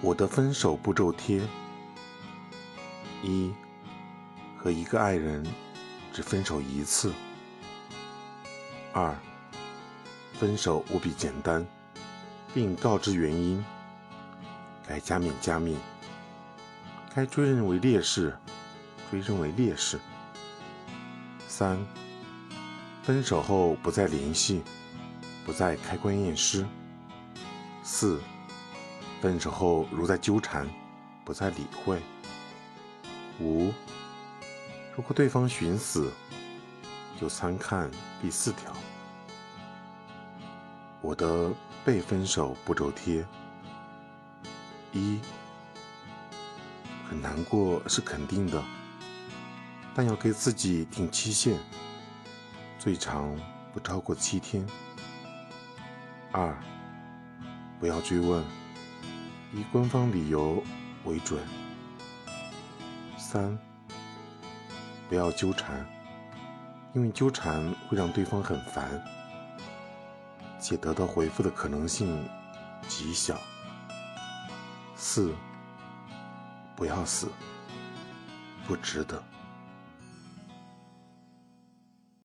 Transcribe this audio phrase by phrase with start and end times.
[0.00, 1.42] 我的分手步骤贴：
[3.20, 3.52] 一、
[4.56, 5.44] 和一个爱人
[6.12, 7.10] 只分手一次；
[8.92, 9.12] 二、
[10.34, 11.66] 分手无比简单，
[12.54, 13.64] 并告知原因，
[14.86, 15.76] 该加冕加冕，
[17.12, 18.38] 该追认为烈士，
[19.10, 19.98] 追认为烈士；
[21.48, 21.76] 三、
[23.02, 24.62] 分手后不再联系，
[25.44, 26.64] 不再开棺验尸；
[27.82, 28.20] 四。
[29.20, 30.68] 分手后如再纠缠，
[31.24, 32.00] 不再理会。
[33.40, 33.72] 五，
[34.96, 36.12] 如果对方寻死，
[37.20, 37.90] 就参看
[38.22, 38.72] 第四条。
[41.00, 41.52] 我的
[41.84, 43.24] 被分手步骤贴：
[44.92, 45.18] 一，
[47.08, 48.62] 很难过是肯定的，
[49.94, 51.56] 但要给自己定期限，
[52.78, 53.36] 最长
[53.72, 54.64] 不超过七天。
[56.30, 56.56] 二，
[57.80, 58.44] 不要追问。
[59.52, 60.62] 以官方理由
[61.04, 61.40] 为准。
[63.16, 63.58] 三，
[65.08, 65.86] 不要纠缠，
[66.94, 69.02] 因为纠缠会让对方很烦，
[70.60, 72.28] 且得到回复的可能性
[72.86, 73.38] 极小。
[74.94, 75.34] 四，
[76.76, 77.28] 不要死，
[78.66, 79.22] 不值得。